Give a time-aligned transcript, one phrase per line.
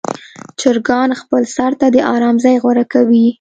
[0.59, 3.25] چرګان خپل سر ته د آرام ځای غوره کوي.